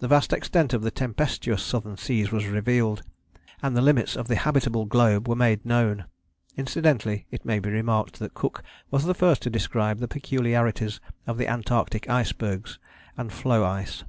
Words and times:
The 0.00 0.08
vast 0.08 0.32
extent 0.32 0.72
of 0.74 0.82
the 0.82 0.90
tempestuous 0.90 1.62
southern 1.62 1.96
seas 1.96 2.32
was 2.32 2.48
revealed, 2.48 3.04
and 3.62 3.76
the 3.76 3.80
limits 3.80 4.16
of 4.16 4.26
the 4.26 4.34
habitable 4.34 4.84
globe 4.84 5.28
were 5.28 5.36
made 5.36 5.64
known. 5.64 6.06
Incidentally 6.56 7.26
it 7.30 7.44
may 7.44 7.60
be 7.60 7.70
remarked 7.70 8.18
that 8.18 8.34
Cook 8.34 8.64
was 8.90 9.04
the 9.04 9.14
first 9.14 9.42
to 9.42 9.48
describe 9.50 10.00
the 10.00 10.08
peculiarities 10.08 10.98
of 11.24 11.38
the 11.38 11.46
Antarctic 11.46 12.08
icebergs 12.10 12.80
and 13.16 13.32
floe 13.32 13.64
ice." 13.64 14.02